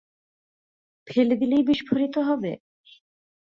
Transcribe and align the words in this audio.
ফেলে 1.07 1.35
দিলেই 1.35 1.63
বিস্ফোরিত 1.63 2.15
হবে? 2.19 2.51